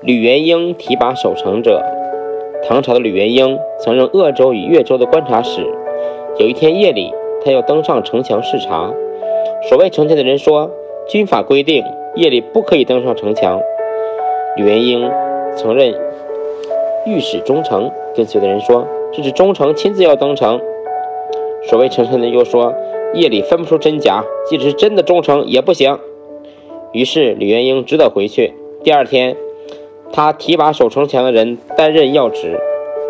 [0.00, 1.82] 吕元英提拔守城者。
[2.62, 5.66] 唐朝的吕元英曾任鄂州与越州的观察使。
[6.38, 7.12] 有一天夜里，
[7.44, 8.92] 他要登上城墙视察。
[9.68, 10.70] 守卫城墙的人说
[11.08, 11.84] ：“军法规定，
[12.14, 13.60] 夜里不可以登上城墙。”
[14.56, 15.10] 吕元英
[15.56, 15.92] 曾任
[17.04, 20.60] 御史中丞，跟随的人说：“这是中丞亲自要登城。”
[21.68, 22.72] 守卫城墙的人又说
[23.14, 25.98] ：“夜里分不出真假，即使是真的忠诚也不行。”
[26.92, 28.54] 于是吕元英只得回去。
[28.84, 29.36] 第二天，
[30.12, 32.58] 他提拔守城墙的人担任要职，